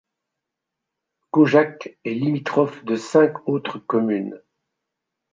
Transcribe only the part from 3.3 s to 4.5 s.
autres communes.